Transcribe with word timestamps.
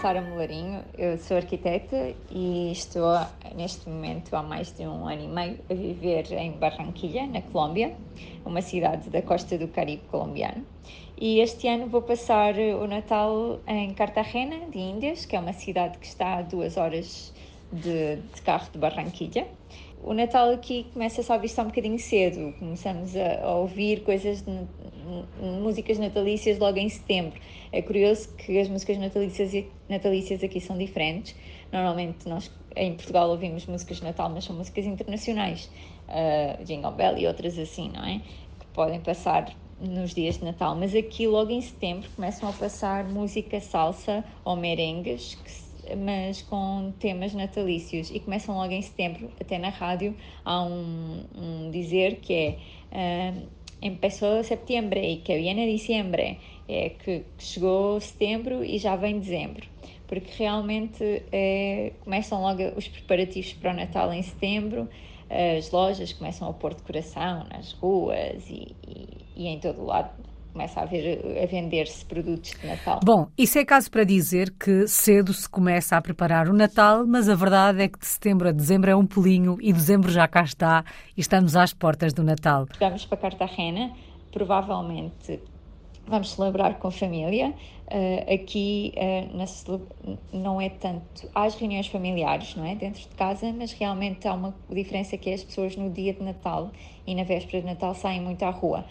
Sara 0.00 0.22
Molarinho, 0.22 0.82
eu 0.96 1.18
sou 1.18 1.36
arquiteta 1.36 2.14
e 2.30 2.72
estou 2.72 3.16
neste 3.54 3.88
momento 3.88 4.34
há 4.34 4.42
mais 4.42 4.72
de 4.72 4.82
um 4.82 5.06
ano 5.06 5.22
e 5.22 5.28
meio 5.28 5.58
a 5.70 5.74
viver 5.74 6.32
em 6.32 6.52
Barranquilla, 6.52 7.26
na 7.26 7.42
Colômbia, 7.42 7.94
uma 8.46 8.62
cidade 8.62 9.10
da 9.10 9.20
costa 9.20 9.58
do 9.58 9.68
Caribe 9.68 10.02
colombiano. 10.10 10.64
E 11.20 11.38
este 11.38 11.68
ano 11.68 11.86
vou 11.86 12.00
passar 12.00 12.54
o 12.54 12.86
Natal 12.86 13.60
em 13.66 13.92
Cartagena, 13.92 14.70
de 14.70 14.78
Índias, 14.78 15.26
que 15.26 15.36
é 15.36 15.38
uma 15.38 15.52
cidade 15.52 15.98
que 15.98 16.06
está 16.06 16.38
a 16.38 16.42
duas 16.42 16.76
horas 16.78 17.32
de, 17.74 18.16
de 18.16 18.42
carro 18.42 18.68
de 18.72 18.78
Barranquilla 18.78 19.46
o 20.04 20.12
Natal 20.12 20.50
aqui 20.50 20.86
começa-se 20.92 21.32
a 21.32 21.38
vista 21.38 21.62
um 21.62 21.68
bocadinho 21.68 21.98
cedo, 21.98 22.52
começamos 22.58 23.16
a, 23.16 23.42
a 23.42 23.54
ouvir 23.54 24.02
coisas, 24.02 24.44
músicas 25.40 25.98
natalícias 25.98 26.58
logo 26.58 26.76
em 26.78 26.90
setembro. 26.90 27.40
É 27.72 27.80
curioso 27.80 28.28
que 28.36 28.58
as 28.58 28.68
músicas 28.68 28.98
natalícias, 28.98 29.64
natalícias 29.88 30.44
aqui 30.44 30.60
são 30.60 30.76
diferentes. 30.76 31.34
Normalmente 31.72 32.28
nós 32.28 32.52
em 32.76 32.94
Portugal 32.94 33.30
ouvimos 33.30 33.64
músicas 33.64 33.96
de 33.96 34.04
Natal, 34.04 34.28
mas 34.28 34.44
são 34.44 34.54
músicas 34.54 34.84
internacionais, 34.84 35.70
uh, 36.08 36.62
Jingle 36.64 36.92
Bell 36.92 37.16
e 37.16 37.26
outras 37.26 37.58
assim, 37.58 37.90
não 37.90 38.04
é? 38.04 38.20
Que 38.60 38.66
podem 38.74 39.00
passar 39.00 39.56
nos 39.80 40.12
dias 40.12 40.36
de 40.36 40.44
Natal, 40.44 40.76
mas 40.76 40.94
aqui 40.94 41.26
logo 41.26 41.50
em 41.50 41.62
setembro 41.62 42.10
começam 42.14 42.46
a 42.46 42.52
passar 42.52 43.04
música 43.04 43.58
salsa 43.58 44.22
ou 44.44 44.54
merengues 44.54 45.34
que 45.36 45.63
mas 45.96 46.42
com 46.42 46.92
temas 46.98 47.34
natalícios. 47.34 48.10
E 48.10 48.20
começam 48.20 48.56
logo 48.56 48.72
em 48.72 48.82
setembro, 48.82 49.30
até 49.40 49.58
na 49.58 49.68
rádio 49.68 50.14
há 50.44 50.62
um, 50.62 51.24
um 51.36 51.70
dizer 51.70 52.16
que 52.16 52.56
é 52.92 53.32
uh, 53.32 53.48
empezó 53.82 54.42
setembro 54.42 54.98
e 54.98 55.16
que 55.18 55.36
viene 55.36 55.70
diciembre, 55.70 56.38
é 56.68 56.88
que 56.88 57.24
chegou 57.38 58.00
setembro 58.00 58.64
e 58.64 58.78
já 58.78 58.96
vem 58.96 59.18
dezembro, 59.18 59.66
porque 60.06 60.30
realmente 60.38 61.22
é, 61.30 61.92
começam 62.00 62.40
logo 62.40 62.62
os 62.76 62.88
preparativos 62.88 63.52
para 63.52 63.72
o 63.72 63.76
Natal 63.76 64.12
em 64.12 64.22
setembro, 64.22 64.88
as 65.58 65.70
lojas 65.70 66.12
começam 66.14 66.48
a 66.48 66.52
pôr 66.52 66.74
decoração 66.74 67.46
nas 67.52 67.72
ruas 67.72 68.48
e, 68.48 68.74
e, 68.88 69.08
e 69.36 69.46
em 69.48 69.58
todo 69.58 69.82
o 69.82 69.86
lado 69.86 70.10
começa 70.54 70.80
a, 70.80 70.84
a 70.84 71.46
vender-se 71.46 72.06
produtos 72.06 72.52
de 72.52 72.66
Natal. 72.66 73.00
Bom, 73.04 73.26
isso 73.36 73.58
é 73.58 73.64
caso 73.64 73.90
para 73.90 74.04
dizer 74.04 74.54
que 74.58 74.86
cedo 74.86 75.32
se 75.32 75.48
começa 75.48 75.96
a 75.96 76.00
preparar 76.00 76.48
o 76.48 76.54
Natal, 76.54 77.04
mas 77.06 77.28
a 77.28 77.34
verdade 77.34 77.82
é 77.82 77.88
que 77.88 77.98
de 77.98 78.06
setembro 78.06 78.48
a 78.48 78.52
dezembro 78.52 78.88
é 78.88 78.96
um 78.96 79.04
pulinho 79.04 79.56
e 79.60 79.72
dezembro 79.72 80.10
já 80.10 80.28
cá 80.28 80.42
está 80.42 80.84
e 81.16 81.20
estamos 81.20 81.56
às 81.56 81.74
portas 81.74 82.14
do 82.14 82.22
Natal. 82.22 82.66
Vamos 82.78 83.04
para 83.04 83.18
Cartagena, 83.18 83.92
provavelmente 84.32 85.40
vamos 86.06 86.32
celebrar 86.32 86.78
com 86.78 86.88
a 86.88 86.90
família. 86.90 87.52
Uh, 87.84 88.34
aqui 88.34 88.92
uh, 88.96 89.36
na, 89.36 89.44
não 90.32 90.60
é 90.60 90.68
tanto. 90.68 91.28
Há 91.34 91.44
as 91.44 91.54
reuniões 91.54 91.86
familiares, 91.86 92.54
não 92.56 92.64
é? 92.64 92.74
Dentro 92.74 93.02
de 93.02 93.14
casa, 93.14 93.52
mas 93.52 93.72
realmente 93.72 94.26
há 94.26 94.32
uma 94.32 94.54
diferença 94.70 95.16
que 95.18 95.30
é 95.30 95.34
as 95.34 95.44
pessoas 95.44 95.76
no 95.76 95.90
dia 95.90 96.14
de 96.14 96.22
Natal 96.22 96.70
e 97.06 97.14
na 97.14 97.24
véspera 97.24 97.60
de 97.60 97.66
Natal 97.66 97.94
saem 97.94 98.22
muito 98.22 98.42
à 98.44 98.50
rua. 98.50 98.84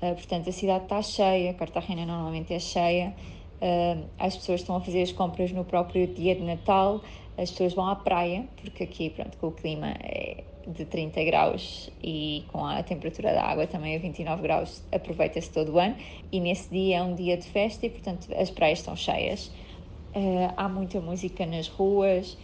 Uh, 0.00 0.14
portanto, 0.14 0.48
a 0.48 0.52
cidade 0.52 0.84
está 0.84 1.02
cheia, 1.02 1.52
Cartagena 1.52 2.06
normalmente 2.06 2.54
é 2.54 2.58
cheia, 2.58 3.14
uh, 3.60 4.08
as 4.18 4.34
pessoas 4.34 4.60
estão 4.60 4.76
a 4.76 4.80
fazer 4.80 5.02
as 5.02 5.12
compras 5.12 5.52
no 5.52 5.62
próprio 5.62 6.06
dia 6.06 6.34
de 6.34 6.42
Natal, 6.42 7.02
as 7.36 7.50
pessoas 7.50 7.74
vão 7.74 7.86
à 7.86 7.94
praia, 7.94 8.46
porque 8.62 8.84
aqui, 8.84 9.10
pronto, 9.10 9.36
com 9.36 9.48
o 9.48 9.52
clima 9.52 9.88
é 10.02 10.42
de 10.66 10.84
30 10.84 11.24
graus 11.24 11.90
e 12.02 12.44
com 12.48 12.64
a 12.64 12.82
temperatura 12.82 13.32
da 13.32 13.42
água 13.42 13.66
também 13.66 13.96
a 13.96 13.98
29 13.98 14.42
graus, 14.42 14.82
aproveita-se 14.92 15.50
todo 15.50 15.72
o 15.72 15.78
ano. 15.78 15.96
E 16.30 16.40
nesse 16.40 16.70
dia 16.70 16.98
é 16.98 17.02
um 17.02 17.14
dia 17.14 17.36
de 17.36 17.44
festa 17.44 17.86
e, 17.86 17.90
portanto, 17.90 18.28
as 18.34 18.50
praias 18.50 18.78
estão 18.78 18.94
cheias. 18.96 19.48
Uh, 20.14 20.52
há 20.56 20.68
muita 20.68 21.00
música 21.00 21.44
nas 21.44 21.68
ruas, 21.68 22.36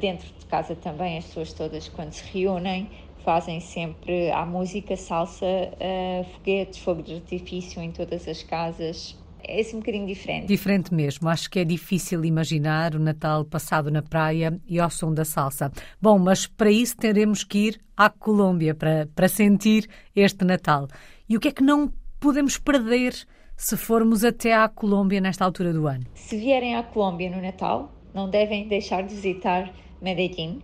dentro 0.00 0.28
de 0.38 0.44
casa 0.44 0.76
também, 0.76 1.16
as 1.16 1.24
pessoas 1.24 1.54
todas, 1.54 1.88
quando 1.88 2.12
se 2.12 2.24
reúnem, 2.30 2.90
fazem 3.24 3.60
sempre 3.60 4.30
a 4.30 4.44
música, 4.44 4.96
salsa, 4.96 5.46
uh, 5.46 6.24
foguetes, 6.34 6.78
fogo 6.78 7.02
de 7.02 7.14
artifício 7.14 7.80
em 7.82 7.90
todas 7.90 8.26
as 8.28 8.42
casas. 8.42 9.16
É 9.44 9.60
assim 9.60 9.76
um 9.76 9.80
bocadinho 9.80 10.06
diferente. 10.06 10.46
Diferente 10.46 10.94
mesmo. 10.94 11.28
Acho 11.28 11.50
que 11.50 11.58
é 11.58 11.64
difícil 11.64 12.24
imaginar 12.24 12.94
o 12.94 12.98
Natal 13.00 13.44
passado 13.44 13.90
na 13.90 14.02
praia 14.02 14.60
e 14.68 14.78
ao 14.78 14.88
som 14.88 15.12
da 15.12 15.24
salsa. 15.24 15.72
Bom, 16.00 16.18
mas 16.18 16.46
para 16.46 16.70
isso 16.70 16.96
teremos 16.96 17.42
que 17.42 17.58
ir 17.58 17.80
à 17.96 18.08
Colômbia 18.08 18.74
para, 18.74 19.08
para 19.14 19.28
sentir 19.28 19.88
este 20.14 20.44
Natal. 20.44 20.86
E 21.28 21.36
o 21.36 21.40
que 21.40 21.48
é 21.48 21.52
que 21.52 21.62
não 21.62 21.92
podemos 22.20 22.56
perder 22.56 23.14
se 23.56 23.76
formos 23.76 24.24
até 24.24 24.54
à 24.54 24.68
Colômbia 24.68 25.20
nesta 25.20 25.44
altura 25.44 25.72
do 25.72 25.86
ano? 25.88 26.04
Se 26.14 26.36
vierem 26.36 26.76
à 26.76 26.82
Colômbia 26.82 27.30
no 27.30 27.42
Natal, 27.42 27.92
não 28.14 28.30
devem 28.30 28.68
deixar 28.68 29.02
de 29.02 29.14
visitar 29.14 29.72
Medellín 30.00 30.62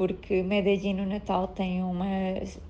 porque 0.00 0.42
Medellín 0.42 0.94
no 0.94 1.04
Natal 1.04 1.48
tem 1.48 1.82
uma, 1.82 2.06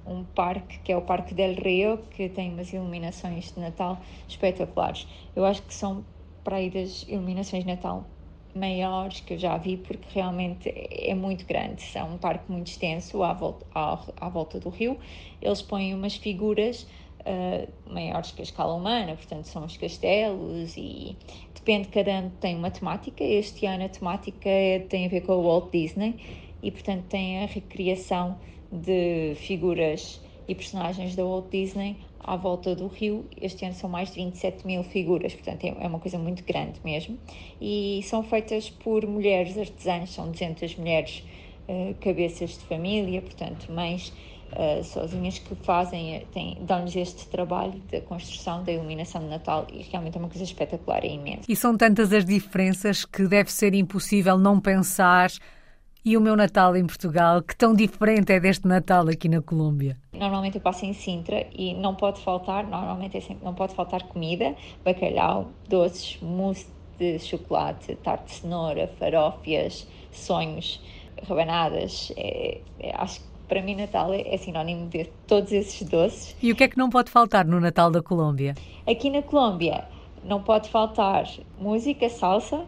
um 0.05 0.25
parque 0.25 0.81
que 0.81 0.91
é 0.91 0.97
o 0.97 1.03
Parque 1.03 1.33
del 1.33 1.55
Rio, 1.55 1.99
que 2.11 2.29
tem 2.29 2.53
umas 2.53 2.73
iluminações 2.73 3.53
de 3.53 3.61
Natal 3.61 4.01
espetaculares. 4.27 5.07
Eu 5.37 5.45
acho 5.45 5.63
que 5.63 5.73
são 5.73 6.05
para 6.43 6.57
aí 6.57 6.69
das 6.69 7.05
iluminações 7.05 7.63
de 7.63 7.71
Natal 7.71 8.05
maiores 8.53 9.21
que 9.21 9.35
eu 9.35 9.39
já 9.39 9.57
vi, 9.57 9.77
porque 9.77 10.09
realmente 10.13 10.73
é 10.75 11.15
muito 11.15 11.47
grande. 11.47 11.85
É 11.95 12.03
um 12.03 12.19
parque 12.19 12.51
muito 12.51 12.67
extenso 12.67 13.23
à 13.23 13.33
volta, 13.33 13.65
à, 13.73 14.05
à 14.23 14.29
volta 14.29 14.59
do 14.59 14.69
rio. 14.69 14.99
Eles 15.41 15.63
põem 15.63 15.95
umas 15.95 16.17
figuras 16.17 16.83
uh, 17.21 17.93
maiores 17.95 18.33
que 18.33 18.43
a 18.43 18.45
escala 18.45 18.75
humana, 18.75 19.15
portanto, 19.15 19.45
são 19.45 19.65
os 19.65 19.77
castelos 19.77 20.77
e 20.77 21.17
depende, 21.55 21.87
cada 21.91 22.11
ano 22.11 22.33
tem 22.41 22.57
uma 22.57 22.73
temática. 22.73 23.23
Este 23.23 23.67
ano 23.67 23.85
a 23.85 23.89
temática 23.89 24.49
é, 24.49 24.81
tem 24.81 25.07
a 25.07 25.09
ver 25.09 25.21
com 25.21 25.35
o 25.35 25.45
Walt 25.45 25.71
Disney 25.71 26.50
e, 26.63 26.71
portanto, 26.71 27.05
tem 27.09 27.43
a 27.43 27.47
recriação 27.47 28.39
de 28.71 29.35
figuras 29.37 30.21
e 30.47 30.55
personagens 30.55 31.15
da 31.15 31.25
Walt 31.25 31.51
Disney 31.51 31.97
à 32.21 32.37
volta 32.37 32.75
do 32.75 32.87
rio. 32.87 33.25
Este 33.41 33.65
ano 33.65 33.75
são 33.75 33.89
mais 33.89 34.11
de 34.11 34.17
27 34.17 34.67
mil 34.67 34.83
figuras, 34.83 35.35
portanto, 35.35 35.65
é, 35.65 35.85
é 35.85 35.87
uma 35.87 35.99
coisa 35.99 36.19
muito 36.19 36.45
grande 36.45 36.81
mesmo. 36.85 37.19
E 37.61 38.01
são 38.05 38.23
feitas 38.23 38.69
por 38.69 39.07
mulheres 39.07 39.57
artesãs, 39.57 40.11
são 40.11 40.31
200 40.31 40.77
mulheres 40.77 41.25
uh, 41.69 41.95
cabeças 42.01 42.51
de 42.51 42.65
família, 42.65 43.21
portanto, 43.23 43.71
mães. 43.73 44.13
Uh, 44.51 44.83
sozinhas 44.83 45.39
que 45.39 45.55
fazem, 45.65 46.17
eh, 46.17 46.25
dão-lhes 46.63 46.97
este 46.97 47.29
trabalho 47.29 47.81
da 47.89 48.01
construção 48.01 48.65
da 48.65 48.73
iluminação 48.73 49.21
de 49.21 49.29
Natal 49.29 49.65
e 49.73 49.81
realmente 49.83 50.17
é 50.17 50.19
uma 50.19 50.29
coisa 50.29 50.43
espetacular, 50.43 51.05
é 51.05 51.09
imenso. 51.15 51.43
E 51.49 51.55
são 51.55 51.77
tantas 51.77 52.13
as 52.13 52.25
diferenças 52.25 53.05
que 53.05 53.29
deve 53.29 53.53
ser 53.53 53.75
impossível 53.75 54.37
não 54.37 54.61
pensar 54.61 55.31
e 56.05 56.17
o 56.17 56.21
meu 56.21 56.35
Natal 56.37 56.77
em 56.77 56.87
Portugal, 56.87 57.43
que 57.43 57.55
tão 57.55 57.75
diferente 57.75 58.33
é 58.33 58.41
deste 58.41 58.67
Natal 58.67 59.09
aqui 59.09 59.29
na 59.29 59.43
Colômbia? 59.43 59.97
Normalmente 60.13 60.57
eu 60.57 60.61
passo 60.61 60.85
em 60.85 60.93
Sintra 60.93 61.47
e 61.53 61.75
não 61.75 61.95
pode 61.95 62.21
faltar, 62.23 62.67
normalmente 62.67 63.17
é 63.17 63.21
sempre, 63.21 63.45
não 63.45 63.55
pode 63.55 63.75
faltar 63.75 64.03
comida, 64.05 64.55
bacalhau, 64.85 65.51
doces, 65.69 66.19
mousse 66.21 66.67
de 66.99 67.19
chocolate, 67.19 67.95
tarte 67.97 68.27
de 68.27 68.33
cenoura, 68.33 68.87
farófias, 68.99 69.87
sonhos, 70.13 70.83
rabanadas. 71.27 72.13
É, 72.17 72.61
é, 72.79 72.95
acho 72.97 73.21
que 73.21 73.27
para 73.49 73.63
mim 73.63 73.75
Natal 73.75 74.13
é, 74.13 74.23
é 74.33 74.37
sinónimo 74.37 74.89
de 74.89 75.07
todos 75.27 75.51
esses 75.53 75.89
doces. 75.89 76.37
E 76.43 76.53
o 76.53 76.57
que 76.57 76.65
é 76.65 76.69
que 76.69 76.79
não 76.79 76.91
pode 76.91 77.11
faltar 77.11 77.45
no 77.45 77.59
Natal 77.59 77.91
da 77.91 78.03
Colômbia? 78.03 78.55
Aqui 78.87 79.11
na 79.11 79.23
Colômbia 79.23 79.85
não 80.23 80.43
pode 80.43 80.69
faltar 80.69 81.27
música, 81.59 82.09
salsa, 82.09 82.65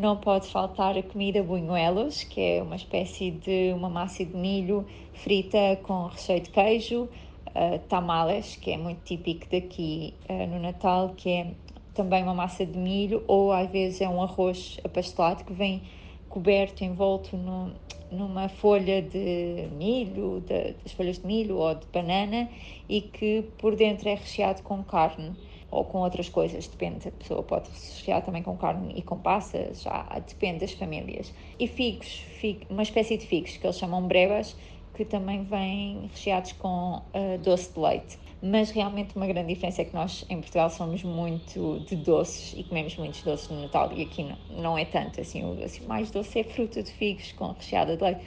não 0.00 0.16
pode 0.16 0.48
faltar 0.48 0.96
a 0.96 1.02
comida 1.02 1.42
buñuelos, 1.42 2.24
que 2.24 2.40
é 2.40 2.62
uma 2.62 2.76
espécie 2.76 3.30
de 3.30 3.72
uma 3.74 3.88
massa 3.88 4.24
de 4.24 4.36
milho 4.36 4.86
frita 5.14 5.78
com 5.82 6.06
recheio 6.06 6.40
de 6.40 6.50
queijo, 6.50 7.08
uh, 7.48 7.78
tamales, 7.88 8.56
que 8.56 8.72
é 8.72 8.76
muito 8.76 9.00
típico 9.04 9.46
daqui 9.50 10.14
uh, 10.28 10.46
no 10.46 10.58
Natal, 10.58 11.14
que 11.16 11.30
é 11.30 11.46
também 11.94 12.22
uma 12.22 12.34
massa 12.34 12.64
de 12.64 12.78
milho, 12.78 13.22
ou 13.26 13.52
às 13.52 13.70
vezes 13.70 14.00
é 14.00 14.08
um 14.08 14.22
arroz 14.22 14.78
apastelado 14.84 15.44
que 15.44 15.52
vem 15.52 15.82
coberto, 16.28 16.84
envolto 16.84 17.36
no, 17.36 17.72
numa 18.10 18.48
folha 18.48 19.02
de 19.02 19.68
milho, 19.76 20.40
de, 20.46 20.74
das 20.82 20.92
folhas 20.92 21.18
de 21.18 21.26
milho 21.26 21.56
ou 21.56 21.74
de 21.74 21.86
banana, 21.92 22.48
e 22.88 23.00
que 23.00 23.44
por 23.58 23.76
dentro 23.76 24.08
é 24.08 24.14
recheado 24.14 24.62
com 24.62 24.82
carne 24.82 25.32
ou 25.70 25.84
com 25.84 25.98
outras 25.98 26.28
coisas, 26.28 26.66
depende, 26.66 27.08
a 27.08 27.12
pessoa 27.12 27.42
pode 27.42 27.70
rechear 27.70 28.22
também 28.22 28.42
com 28.42 28.56
carne 28.56 28.92
e 28.96 29.02
com 29.02 29.16
passas, 29.16 29.82
já 29.82 30.02
depende 30.26 30.60
das 30.60 30.72
famílias. 30.72 31.32
E 31.58 31.66
figos, 31.66 32.24
uma 32.68 32.82
espécie 32.82 33.16
de 33.16 33.26
figos 33.26 33.56
que 33.56 33.66
eles 33.66 33.78
chamam 33.78 34.02
brevas, 34.02 34.56
que 34.94 35.04
também 35.04 35.44
vêm 35.44 36.10
recheados 36.12 36.52
com 36.52 36.96
uh, 37.14 37.38
doce 37.42 37.72
de 37.72 37.80
leite. 37.80 38.18
Mas 38.42 38.70
realmente 38.70 39.14
uma 39.16 39.26
grande 39.26 39.48
diferença 39.48 39.82
é 39.82 39.84
que 39.84 39.94
nós 39.94 40.24
em 40.28 40.40
Portugal 40.40 40.70
somos 40.70 41.02
muito 41.04 41.80
de 41.86 41.94
doces 41.94 42.54
e 42.56 42.64
comemos 42.64 42.96
muitos 42.96 43.22
doces 43.22 43.48
no 43.50 43.60
Natal 43.60 43.92
e 43.92 44.02
aqui 44.02 44.24
não, 44.24 44.38
não 44.50 44.78
é 44.78 44.84
tanto 44.84 45.20
assim, 45.20 45.44
o 45.44 45.62
assim, 45.62 45.84
mais 45.86 46.10
doce 46.10 46.38
é 46.38 46.44
fruta 46.44 46.82
de 46.82 46.90
figos 46.90 47.32
com 47.32 47.52
recheada 47.52 47.96
de 47.96 48.02
leite. 48.02 48.20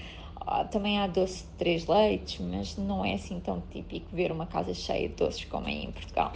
Ah, 0.46 0.66
também 0.66 1.00
há 1.00 1.08
doce 1.08 1.44
de 1.44 1.50
três 1.58 1.88
leites, 1.88 2.40
mas 2.40 2.78
não 2.78 3.04
é 3.04 3.14
assim 3.14 3.40
tão 3.40 3.62
típico 3.72 4.08
ver 4.14 4.32
uma 4.32 4.46
casa 4.46 4.74
cheia 4.74 5.08
de 5.08 5.16
doces 5.16 5.46
como 5.46 5.68
aí 5.68 5.86
em 5.86 5.92
Portugal. 5.92 6.34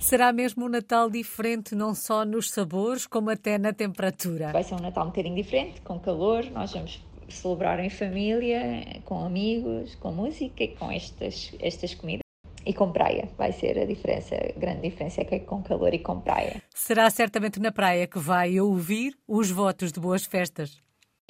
Será 0.00 0.32
mesmo 0.32 0.64
um 0.64 0.68
Natal 0.68 1.08
diferente, 1.08 1.76
não 1.76 1.94
só 1.94 2.24
nos 2.24 2.50
sabores, 2.50 3.06
como 3.06 3.30
até 3.30 3.56
na 3.56 3.72
temperatura? 3.72 4.50
Vai 4.50 4.64
ser 4.64 4.74
um 4.74 4.80
Natal 4.80 5.04
um 5.04 5.08
bocadinho 5.08 5.36
diferente, 5.36 5.80
com 5.82 5.98
calor. 6.00 6.44
Nós 6.50 6.72
vamos 6.72 7.00
celebrar 7.28 7.78
em 7.78 7.88
família, 7.88 9.00
com 9.04 9.24
amigos, 9.24 9.94
com 9.96 10.10
música 10.10 10.64
e 10.64 10.68
com 10.68 10.90
estas, 10.90 11.52
estas 11.60 11.94
comidas. 11.94 12.22
E 12.64 12.72
com 12.72 12.92
praia, 12.92 13.28
vai 13.36 13.52
ser 13.52 13.78
a 13.78 13.84
diferença, 13.84 14.34
a 14.34 14.58
grande 14.58 14.82
diferença 14.82 15.20
é 15.20 15.24
que 15.24 15.34
é 15.34 15.38
com 15.40 15.62
calor 15.62 15.92
e 15.94 15.98
com 15.98 16.20
praia. 16.20 16.62
Será 16.74 17.08
certamente 17.10 17.58
na 17.60 17.72
praia 17.72 18.06
que 18.06 18.18
vai 18.18 18.60
ouvir 18.60 19.16
os 19.26 19.50
votos 19.50 19.92
de 19.92 19.98
boas 20.00 20.24
festas. 20.24 20.80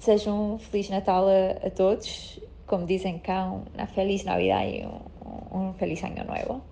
Seja 0.02 0.32
um 0.32 0.58
Feliz 0.58 0.90
Natal 0.90 1.28
a, 1.28 1.64
a 1.68 1.70
todos, 1.70 2.40
como 2.66 2.84
dizem 2.86 3.20
cá, 3.20 3.44
uma 3.46 3.86
Feliz 3.86 4.24
Navidad 4.24 4.66
e 4.66 4.84
um, 4.84 5.68
um 5.68 5.74
Feliz 5.74 6.02
Ano 6.02 6.24
Novo. 6.24 6.64